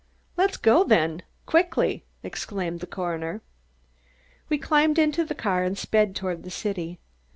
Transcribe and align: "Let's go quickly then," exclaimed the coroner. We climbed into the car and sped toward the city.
"Let's 0.35 0.57
go 0.57 0.83
quickly 1.45 1.89
then," 1.91 2.01
exclaimed 2.23 2.79
the 2.79 2.87
coroner. 2.87 3.43
We 4.49 4.57
climbed 4.57 4.97
into 4.97 5.23
the 5.23 5.35
car 5.35 5.61
and 5.63 5.77
sped 5.77 6.15
toward 6.15 6.41
the 6.41 6.49
city. 6.49 6.97